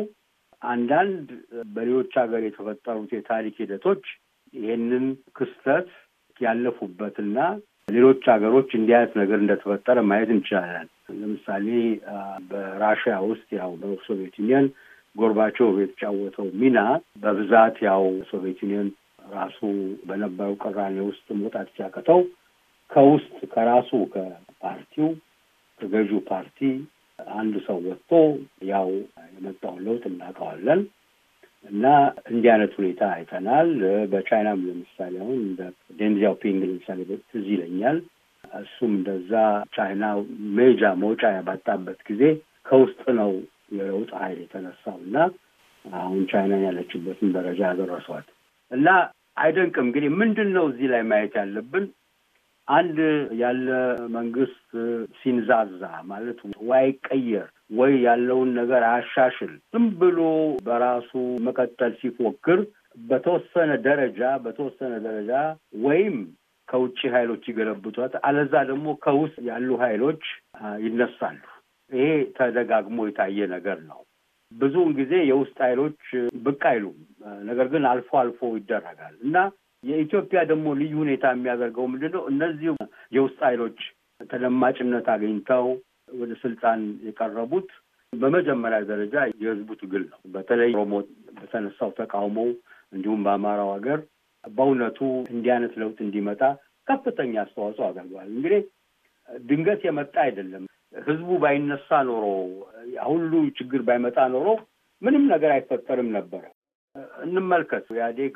አንዳንድ 0.62 1.28
በሌሎች 1.74 2.12
ሀገር 2.22 2.42
የተፈጠሩት 2.46 3.12
የታሪክ 3.16 3.56
ሂደቶች 3.64 4.04
ይሄንን 4.54 5.06
ክስተት 5.38 5.90
ያለፉበትና 6.42 7.38
ሌሎች 7.88 8.24
ሀገሮች 8.34 8.70
እንዲህ 8.78 8.94
አይነት 8.98 9.14
ነገር 9.22 9.40
እንደተፈጠረ 9.42 9.98
ማየት 10.10 10.30
እንችላለን። 10.36 10.88
ለምሳሌ 11.20 11.68
በራሽያ 12.50 13.16
ውስጥ 13.30 13.48
ያው 13.60 13.72
በ 13.82 13.95
Soviet 13.95 14.36
Union 14.42 14.68
ጎርባቾቭ 15.16 15.70
የተጫወተው 15.80 16.48
ሚና 16.62 16.80
በብዛት 17.24 17.78
ያው 17.88 18.04
Soviet 18.30 18.60
Union 18.66 18.90
ራሱ 19.32 19.60
በነበረው 20.08 20.54
ቅራኔ 20.64 20.98
ውስጥ 21.08 21.28
መውጣት 21.40 21.68
ሲያቅተው 21.76 22.22
ከውስጥ 22.92 23.40
ከራሱ 23.54 23.92
ከፓርቲው 24.14 25.10
ከገዢው 25.80 26.22
ፓርቲ 26.30 26.60
አንድ 27.36 27.56
ሰው 27.66 27.78
ወጥቶ 27.86 28.12
ያው 28.70 28.88
የመጣውን 29.36 29.84
ለውጥ 29.86 30.04
እናውቀዋለን 30.10 30.82
እና 31.66 31.86
እንዲህ 32.30 32.50
አይነት 32.54 32.74
ሁኔታ 32.80 33.02
አይተናል። 33.16 33.70
በቻይናም 34.12 34.60
ለምሳሌ 34.68 35.14
አሁን 35.24 35.40
እንደ 35.44 35.62
ዴንዚያው 36.00 36.36
ፒንግ 36.42 36.62
ለምሳሌ 36.66 37.00
ትዝ 37.30 37.48
ይለኛል። 37.54 37.98
እሱም 38.44 38.92
እንደዛ 38.98 39.32
ቻይና 39.76 40.04
ሜጃ 40.58 40.92
መውጫ 41.02 41.24
ያባጣበት 41.36 42.00
ጊዜ 42.10 42.22
ከውስጥ 42.66 43.04
ነው 43.20 43.32
የለውጥ 43.72 44.12
ኃይል 44.22 44.40
የተነሳው 44.44 44.98
እና 45.04 45.18
አሁን 45.86 46.22
ቻይናን 46.32 46.64
ያለችበትን 46.68 47.30
ደረጃ 47.36 47.60
ያደረሷት 47.70 48.28
እና 48.72 48.88
አይደንቅም። 49.38 49.86
እንግዲህ 49.88 50.12
ምንድን 50.22 50.50
ነው 50.56 50.66
እዚህ 50.72 50.88
ላይ 50.94 51.04
ማየት 51.12 51.36
ያለብን 51.40 51.86
አንድ 52.70 52.98
ያለ 53.40 53.68
መንግስት 54.16 54.68
ሲንዛዛ 55.20 55.82
ማለት 56.10 56.40
ወይ 56.64 56.80
አይቀየር 56.80 57.48
ወይ 57.80 57.94
ያለውን 58.06 58.50
ነገር 58.60 58.82
አያሻሽል 58.88 59.54
ዝም 59.72 59.86
ብሎ 60.02 60.20
በራሱ 60.68 61.12
መቀጠል 61.48 61.94
ሲፎክር 62.02 62.60
በተወሰነ 63.04 63.72
ደረጃ 63.88 64.22
በተወሰነ 64.46 64.94
ደረጃ 65.08 65.32
ወይም 65.84 66.16
ከውጭ 66.68 67.00
ኃይሎች 67.14 67.44
ይገለብቷት፣ 67.50 68.14
አለዛ 68.28 68.54
ደግሞ 68.70 68.88
ከውስጥ 69.04 69.38
ያሉ 69.50 69.70
ኃይሎች 69.84 70.24
ይነሳሉ። 70.86 71.40
ይሄ 71.92 72.08
ተደጋግሞ 72.38 72.98
የታየ 73.08 73.48
ነገር 73.54 73.80
ነው። 73.90 74.00
ብዙውን 74.52 74.92
ጊዜ 75.00 75.14
የውስጥ 75.30 75.58
ኃይሎች 75.66 76.02
ብቅ 76.46 76.62
አይሉም። 76.72 76.98
ነገር 77.50 77.68
ግን 77.74 77.84
አልፎ 77.92 78.12
አልፎ 78.22 78.50
ይደረጋል 78.56 79.16
እና 79.26 79.36
የኢትዮጵያ 79.84 80.40
ደግሞ 80.50 80.68
ልዩ 80.80 80.94
ሁኔታ 81.02 81.26
የሚያደርገው 81.34 81.86
ምንድን 81.92 82.12
ነው? 82.16 82.24
እነዚህ 82.32 82.68
የውስጥ 83.16 83.40
ኃይሎች 83.48 83.80
ተደማጭነት 84.30 85.06
አግኝተው 85.14 85.68
ወደ 86.14 86.32
ስልጣን 86.42 86.80
የቀረቡት 87.08 87.70
በመጀመሪያ 88.14 88.80
ደረጃ 88.90 89.16
የህዝቡ 89.42 89.70
ትግል 89.82 90.04
ነው። 90.12 90.20
በተለይ 90.34 90.72
ኦሮሞ 90.76 90.94
በተነሳው 91.38 91.92
ተቃውሞ 92.00 92.38
እንዲሁም 92.94 93.22
በአማራው 93.26 93.70
ሀገር 93.76 94.00
በእውነቱ 94.44 95.00
እንዲህ 95.34 95.52
አይነት 95.56 95.74
ለውጥ 95.82 95.98
እንዲመጣ 96.06 96.42
ከፍተኛ 96.88 97.34
አስተዋጽኦ 97.44 97.86
አድርገዋል። 97.90 98.30
እንግዲህ 98.36 98.62
ድንገት 99.44 99.82
የመጣ 99.88 100.16
አይደለም። 100.26 100.64
ህዝቡ 101.02 101.30
ባይነሳ 101.44 101.90
ኖሮ 102.08 102.26
ሁሉ 103.10 103.32
ችግር 103.58 103.82
ባይመጣ 103.88 104.20
ኖሮ 104.36 104.48
ምንም 105.02 105.26
ነገር 105.34 105.52
አይፈጠርም 105.56 106.10
ነበረ። 106.16 106.44
እንመልከት 107.26 107.86
ኢህአዴግ 107.94 108.36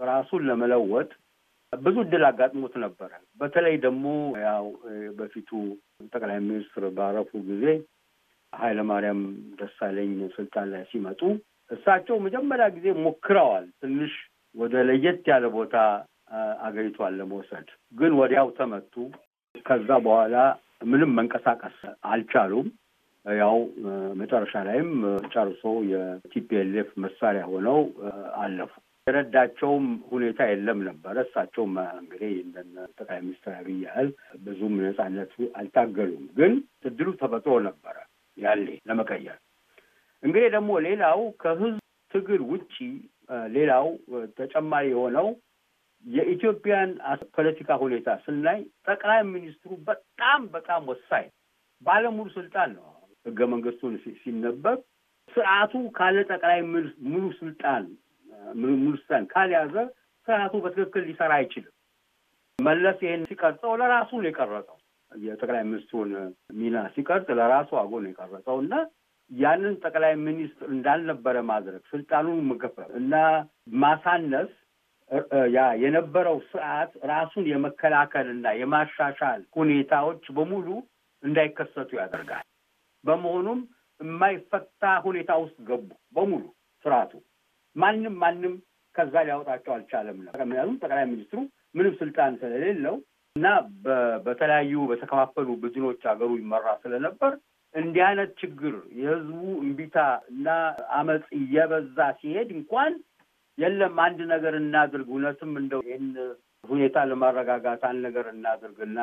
ራሱን 0.00 0.42
ለመለወጥ 0.48 1.10
ብዙ 1.72 1.96
እድል 2.04 2.24
አጋጥሞት 2.28 2.74
ነበረ። 2.84 3.10
በተለይ 3.40 3.74
ደግሞ 3.84 4.04
ያው 4.44 4.64
በፊቱ 5.18 5.50
ጠቅላይ 6.12 6.38
ሚኒስትር 6.46 6.84
ባረፉ 6.96 7.30
ጊዜ 7.50 7.64
ኃይለማርያም 8.52 9.20
ደሳለኝ 9.60 10.12
ስልጣን 10.36 10.66
ላይ 10.72 10.82
ሲመጡ 10.90 11.20
እሳቸው 11.70 12.16
መጀመሪያ 12.24 12.66
ጊዜ 12.76 12.86
ሞክረዋል 13.04 13.66
ትንሽ 13.82 14.14
ወደ 14.54 14.74
ለየት 14.88 15.28
ያለ 15.30 15.46
ቦታ 15.56 15.74
አገሪቷን 16.66 17.16
ለመውሰድ 17.20 17.68
ግን 17.94 18.12
ወዲያው 18.20 18.48
ተመቱ። 18.58 18.94
ከዛ 19.66 19.88
በኋላ 20.04 20.36
ምንም 20.90 21.10
መንቀሳቀስ 21.18 21.78
አልቻሉም። 22.10 22.68
ያው 23.26 23.56
መጨረሻ 24.20 24.52
ላይም 24.68 24.90
ጨርሶ 25.32 25.62
የቲፒኤልኤፍ 25.90 26.90
መሳሪያ 27.04 27.42
ሆነው 27.50 27.80
አለፉ። 28.42 28.72
የረዳቸውም 29.06 29.86
ሁኔታ 30.10 30.40
የለም 30.48 30.80
ነበረ። 30.88 31.16
እሳቸውም 31.26 31.72
እንግዲህ 31.94 32.32
እንደነ 32.42 32.76
ጠቅላይ 32.92 33.20
ሚኒስትር 33.24 33.52
አብይ 33.56 33.78
ያህል 33.86 34.08
ብዙም 34.44 34.74
ነጻነት 34.84 35.30
አልታገሉም። 35.60 36.24
ግን 36.38 36.52
እድሉ 36.84 37.08
ተፈጥሮ 37.22 37.54
ነበረ 37.68 37.96
ያሌ 38.38 38.66
ለመቀየር። 38.88 39.38
እንግዲህ 40.22 40.48
ደግሞ 40.56 40.70
ሌላው 40.86 41.20
ከህዝብ 41.42 41.78
ትግል 42.12 42.42
ውጪ 42.50 42.74
ሌላው 43.54 43.86
ተጨማሪ 44.38 44.86
የሆነው 44.90 45.28
የኢትዮጵያን 46.04 46.90
ፖለቲካ 47.36 47.70
ሁኔታ 47.82 48.10
ስናይ 48.24 48.60
ጠቅላይ 48.86 49.20
ሚኒስትሩ 49.32 49.72
በጣም 49.88 50.40
በጣም 50.54 50.82
ወሳኝ 50.90 51.26
ባለሙሉ 51.86 52.28
ስልጣን 52.36 52.70
ነው። 52.78 52.86
ህገ 53.26 53.40
መንግስቱን 53.52 53.94
ሲነበብ 54.20 54.78
ስርዓቱ 55.32 55.72
ካለ 55.98 56.16
ጠቅላይ 56.30 56.60
ሙሉ 57.08 57.24
ስልጣን 57.40 57.84
ሙሉ 58.60 58.92
ስልጣን 58.98 59.24
ካልያዘ 59.32 59.74
ስርዓቱ 60.28 60.54
በትክክል 60.64 61.02
ሊሰራ 61.08 61.32
አይችልም። 61.38 61.74
መለስ 62.58 62.98
ይሄን 63.04 63.22
ሲቀርጸው 63.30 63.72
ለራሱ 63.80 64.10
ነው 64.18 64.28
የቀረጸው። 64.28 64.76
የጠቅላይ 65.12 65.62
ሚኒስትሩን 65.68 66.10
ሚና 66.58 66.76
ሲቀርጽ 66.94 67.28
ለራሱ 67.38 67.70
አጎ 67.80 67.92
ነው 68.02 68.10
የቀረጸው 68.10 68.56
እና 68.64 68.74
ያንን 69.30 69.74
ጠቅላይ 69.82 70.14
ሚኒስትር 70.26 70.68
እንዳልነበረ 70.74 71.36
ማድረግ 71.50 71.82
ስልጣኑን 71.90 72.38
መገፈፍ 72.48 72.88
እና 73.00 73.14
ማሳነስ 73.80 74.50
ያ 75.54 75.60
የነበረው 75.82 76.36
ስርዓት 76.50 76.92
ራሱን 77.10 77.44
የመከላከል 77.50 78.26
እና 78.34 78.52
የማሻሻል 78.58 79.40
ሁኔታዎች 79.56 80.24
በሙሉ 80.36 80.66
እንዳይከሰቱ 81.22 81.90
ያደርጋል። 81.98 82.46
በመሆኑም 83.04 83.60
የማይፈታ 84.00 84.92
ሁኔታ 85.06 85.32
ውስጥ 85.42 85.58
ገቡ 85.68 85.88
በሙሉ 86.16 86.44
ስርዓቱ። 86.84 87.12
ማንም 87.76 88.14
ማንም 88.22 88.54
ከዛ 88.94 89.14
ሊያወጣቸው 89.26 89.72
አልቻለም 89.74 90.18
ነው። 90.24 90.32
ምክንያቱም 90.40 90.78
ጠቅላይ 90.82 91.04
ሚኒስትሩ 91.10 91.40
ምንም 91.74 91.94
ስልጣን 92.00 92.32
ስለሌለው 92.40 92.96
እና 93.36 93.46
በተለያዩ 94.24 94.72
በተከፋፈሉ 94.90 95.48
ቡድኖች 95.62 96.00
ሀገሩ 96.10 96.30
ይመራ 96.40 96.66
ስለነበር 96.84 97.32
እንዲህ 97.74 98.02
አይነት 98.06 98.30
ችግር 98.40 98.72
የህዝቡ 99.00 99.34
እምቢታ 99.62 99.98
እና 100.30 100.48
አመፅ 100.96 101.26
እየበዛ 101.38 101.98
ሲሄድ 102.20 102.48
እንኳን 102.56 102.92
የለም 103.58 103.96
አንድ 104.04 104.20
ነገር 104.32 104.54
እናድርግ፣ 104.60 105.08
እውነትም 105.12 105.52
እንደው 105.60 105.82
ይህን 105.86 106.08
ሁኔታ 106.64 106.96
ለማረጋጋት 107.10 107.82
አንድ 107.88 108.00
ነገር 108.06 108.26
እናድርግ 108.32 108.78
እና 108.88 108.98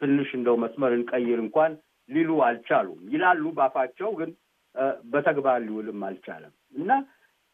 ትንሽ 0.00 0.28
እንደው 0.38 0.56
መስመር 0.64 0.92
እንቀይር 0.98 1.38
እንኳን 1.44 1.72
ሊሉ 2.08 2.30
አልቻሉም። 2.46 3.00
ይላሉ 3.14 3.44
ባፋቸው፣ 3.56 4.10
ግን 4.20 4.30
በተግባር 5.12 5.58
ሊውልም 5.64 6.02
አልቻለም 6.08 6.52
እና 6.74 6.90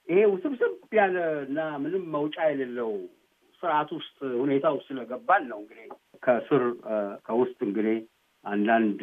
ይሄ 0.09 0.19
ውስብስብ 0.33 0.73
ያለ 0.99 1.17
እና 1.45 1.61
ምንም 1.83 2.03
መውጫ 2.17 2.37
የሌለው 2.49 2.91
ስርዓት 3.63 3.91
ውስጥ 3.97 4.19
ሁኔታ 4.41 4.67
ውስጥ 4.75 4.87
ስለገባን 4.91 5.45
ነው 5.51 5.59
እንግዲህ 5.63 5.87
ከስር 6.23 6.63
ከውስጥ 7.27 7.59
እንግዲህ 7.69 7.99
አንዳንድ 8.45 9.01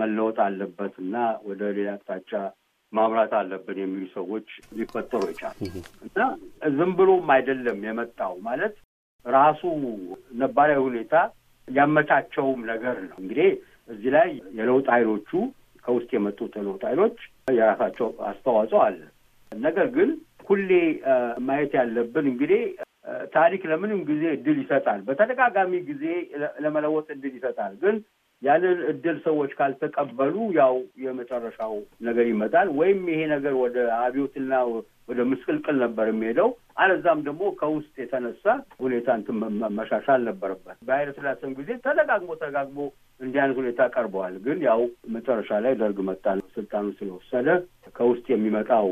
መለወጥ 0.00 0.36
አለበት 0.44 0.94
እና 1.04 1.14
ወደ 1.48 1.62
ሌላ 1.78 1.90
አቅጣጫ 1.96 2.32
ማምራት 2.92 3.32
አለብን 3.38 3.78
የሚሉ 3.82 4.04
ሰዎች 4.12 4.48
ሊፈጠሩ 4.78 5.22
ይቻሉ 5.32 5.58
እና 6.06 6.18
ዝም 6.76 6.92
ብሎም 6.98 7.30
አይደለም 7.36 7.78
የመጣው 7.86 8.34
ማለት 8.46 8.74
ራሱ 9.26 9.62
ነባራዊ 10.40 10.80
ሁኔታ 10.86 11.14
ያመቻቸውም 11.68 12.60
ነገር 12.70 12.96
ነው። 13.08 13.16
እንግዲህ 13.22 13.50
እዚህ 13.88 14.10
ላይ 14.16 14.28
የለውጥ 14.58 14.86
ኃይሎቹ 14.94 15.30
ከውስጥ 15.84 16.10
የመጡት 16.16 16.52
የለውጥ 16.58 16.82
ኃይሎች 16.90 17.16
የራሳቸው 17.50 18.08
አስተዋጽኦ 18.30 18.78
አለ። 18.86 19.00
ነገር 19.52 19.88
ግን 19.96 20.10
ሁሌ 20.44 20.70
ማየት 21.44 21.72
ያለብን 21.78 22.26
እንግዲህ 22.32 22.62
ታሪክ 23.34 23.62
ለምንም 23.70 24.00
ጊዜ 24.04 24.24
እድል 24.36 24.58
ይሰጣል። 24.62 25.00
በተደጋጋሚ 25.08 25.72
ጊዜ 25.88 26.04
ለመለወጥ 26.64 27.06
እድል 27.14 27.32
ይሰጣል። 27.38 27.72
ግን 27.82 27.96
ያንን 28.42 28.78
እድል 28.90 29.16
ሰዎች 29.26 29.50
ካልተቀበሉ 29.58 30.36
ያው 30.58 30.74
የመጨረሻው 31.04 31.74
ነገር 32.00 32.26
ይመጣል። 32.32 32.68
ወይም 32.78 33.00
ይሄ 33.12 33.20
ነገር 33.34 33.54
ወደ 33.62 33.76
አብዮትና 34.00 34.52
ወደ 35.08 35.20
ምስቅልቅል 35.30 35.76
ነበር 35.82 36.06
የሚሄደው። 36.08 36.48
አለዛም 36.76 37.20
ደግሞ 37.26 37.42
ከውስጥ 37.58 37.94
የተነሳ 38.00 38.44
ሁኔታ 38.80 39.08
እንትን 39.18 39.36
መሻሻል 39.76 40.20
ነበረበት። 40.28 40.76
በኃይለ 40.86 41.10
ሥላሴም 41.16 41.52
ጊዜ 41.58 41.70
ተደጋግሞ 41.84 42.30
ተደጋግሞ 42.40 42.78
እንዲህ 43.20 43.40
አይነት 43.42 43.56
ሁኔታ 43.60 43.80
ቀርበዋል። 43.94 44.34
ግን 44.44 44.58
ያው 44.66 44.80
መጨረሻ 45.14 45.58
ላይ 45.64 45.74
ደርግ 45.80 45.98
መጣ 46.08 46.24
ስልጣኑ 46.54 46.86
ስለወሰደ 46.98 47.48
ከውስጥ 47.96 48.26
የሚመጣው 48.32 48.88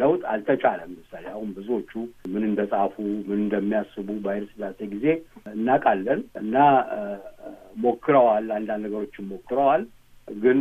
ለውጥ 0.00 0.22
አልተቻለም። 0.32 0.92
ምሳሌ 0.98 1.24
አሁን 1.34 1.48
ብዙዎቹ 1.56 1.92
ምን 2.32 2.44
እንደጻፉ 2.50 2.94
ምን 3.28 3.38
እንደሚያስቡ 3.42 4.08
በኃይለ 4.24 4.46
ሥላሴ 4.54 4.88
ጊዜ 4.94 5.06
እናውቃለን 5.54 6.22
እና 6.42 6.56
ሞክረዋል፣ 7.82 8.46
አንዳንድ 8.56 8.82
ነገሮችን 8.86 9.28
ሞክረዋል። 9.30 9.82
ግን 10.38 10.58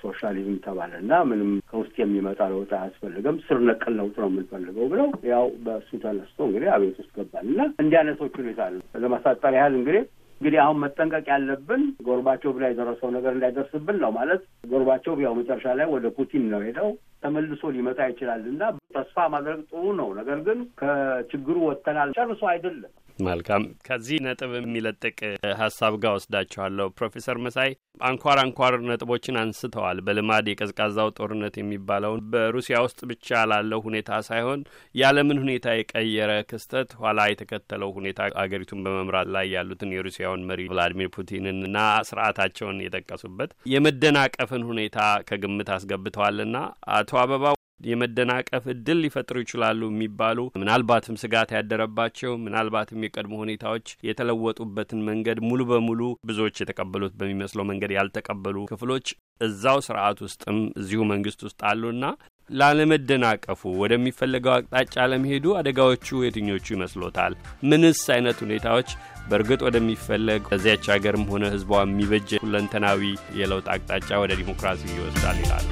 ሶሻሊዝም 0.00 0.56
ተባለ 0.64 0.92
እና 1.00 1.12
ምንም 1.30 1.50
ከውስጥ 1.70 1.94
የሚመጣ 2.00 2.40
ለውጥ 2.52 2.70
አያስፈልግም፣ 2.76 3.36
ስር 3.46 3.58
ነቀል 3.66 3.94
ለውጥ 3.98 4.14
ነው 4.22 4.28
የምንፈልገው 4.30 4.86
ብለው 4.92 5.08
ያው 5.30 5.46
በእሱ 5.64 5.90
ተነስቶ 6.04 6.38
እንግዲህ 6.46 6.70
አቤት 6.74 6.96
ውስጥ 7.02 7.12
ገባል 7.18 7.46
እና 7.50 7.60
እንዲህ 7.82 7.98
አይነቶች 8.00 8.36
ሁኔታ 8.40 8.60
ለማሳጠር 9.02 9.54
ያህል 9.58 9.76
እንግዲህ 9.80 10.02
እንግዲህ 10.40 10.58
አሁን 10.62 10.78
መጠንቀቅ 10.82 11.26
ያለብን 11.30 11.82
ጎርባቾቭ 12.06 12.54
ላይ 12.62 12.70
የደረሰው 12.72 13.08
ነገር 13.16 13.32
እንዳይደርስብን 13.34 13.98
ነው። 14.04 14.10
ማለት 14.14 14.42
ጎርባቾቭ 14.70 15.16
ያው 15.24 15.34
መጨረሻ 15.40 15.74
ላይ 15.80 15.86
ወደ 15.92 16.06
ፑቲን 16.16 16.44
ነው 16.52 16.62
ሄደው 16.66 16.88
ተመልሶ 17.24 17.62
ሊመጣ 17.74 18.00
ይችላል 18.10 18.44
እና 18.52 18.62
ተስፋ 18.94 19.26
ማድረግ 19.34 19.60
ጥሩ 19.70 19.84
ነው። 19.98 20.08
ነገር 20.18 20.38
ግን 20.46 20.60
ከችግሩ 20.80 21.56
ወጥተናል 21.66 22.14
ጨርሶ 22.16 22.42
አይደለም። 22.52 22.92
መልካም። 23.26 23.62
ከዚህ 23.86 24.18
ነጥብ 24.24 24.52
የሚለጥቅ 24.56 25.18
ሀሳብ 25.60 25.94
ጋር 26.02 26.12
ወስዳችኋለሁ። 26.16 26.86
ፕሮፌሰር 26.98 27.38
መሳይ 27.44 27.70
አንኳር 28.02 28.38
አንኳር 28.42 28.74
ነጥቦችን 28.90 29.38
አንስተዋል። 29.40 29.98
በልማድ 30.06 30.46
የቀዝቃዛው 30.50 31.08
ጦርነት 31.18 31.54
የሚባለውን 31.60 32.22
በሩሲያ 32.32 32.76
ውስጥ 32.86 33.00
ብቻ 33.10 33.42
ላለው 33.50 33.80
ሁኔታ 33.86 34.20
ሳይሆን 34.28 34.60
የዓለምን 34.94 35.42
ሁኔታ 35.44 35.66
የቀየረ 35.76 36.32
ክስተት 36.50 36.90
ኋላ 37.00 37.28
የተከተለው 37.30 37.92
ሁኔታ 37.98 38.08
አገሪቱን 38.42 38.82
በመምራት 38.86 39.30
ላይ 39.36 39.46
ያሉትን 39.56 39.94
የሩሲያውን 39.96 40.46
መሪ 40.50 40.68
ቭላዲሚር 40.70 41.10
ፑቲንንና 41.16 41.78
ስርዓታቸውን 42.10 42.84
የጠቀሱበት 42.84 43.52
የመደናቀፍን 43.74 44.66
ሁኔታ 44.70 44.98
ከግምት 45.30 45.70
አስገብተዋልና 45.76 46.56
አቶ 46.96 47.10
አበባ 47.20 47.44
የመደናቀፍ 47.80 48.64
እድል 48.72 48.98
ሊፈጥሩ 49.04 49.36
ይችላሉ 49.42 49.80
የሚባሉ 49.90 50.38
ምናልባትም 50.60 51.20
ስጋት 51.22 51.52
ያደረባቸው 51.56 52.32
ምናልባትም 52.44 53.04
የቀድሞ 53.06 53.34
ሁኔታዎች 53.42 53.86
የተለወጡበትን 54.08 55.04
መንገድ 55.10 55.40
ሙሉ 55.48 55.60
በሙሉ 55.70 56.00
ብዙዎች 56.30 56.60
የተቀበሉት 56.62 57.14
በሚመስለው 57.20 57.66
መንገድ 57.70 57.94
ያልተቀበሉ 57.98 58.56
ክፍሎች 58.72 59.06
እዛው 59.40 59.78
ስርዓት 59.86 60.18
ውስጥም 60.26 60.58
እዚሁ 60.80 61.00
መንግስት 61.12 61.40
ውስጥ 61.46 61.60
አሉና 61.70 62.04
ላለመደናቀፉ 62.50 63.60
ወደሚፈለገው 63.82 64.52
አቅጣጫ 64.54 65.04
ለመሄዱ 65.12 65.46
አደጋዎቹ 65.58 66.22
የትኞቹ 66.24 66.66
ይመስሎታል? 66.74 67.34
ምንስ 67.70 68.02
አይነት 68.16 68.38
ሁኔታዎች 68.46 68.90
በእርግጥ 69.30 69.60
ወደሚፈለግ 69.68 70.42
ለዚያች 70.52 70.90
ሀገርም 70.94 71.26
ሆነ 71.32 71.44
ህዝቧ 71.54 71.72
የሚበጅ 71.84 72.30
ሁለንተናዊ 72.44 73.02
የለውጥ 73.40 73.66
አቅጣጫ 73.76 74.20
ወደ 74.24 74.34
ዲሞክራሲ 74.42 74.84
ይወስዳል 74.96 75.40
ይላሉ? 75.44 75.68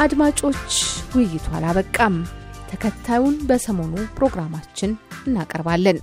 አድማጮች፣ 0.00 0.74
ውይይቱ 1.14 1.46
አላበቃም። 1.56 2.14
ተከታዩን 2.70 3.36
በሰሞኑ 3.48 3.94
ፕሮግራማችን 4.16 4.90
እናቀርባለን። 5.26 5.98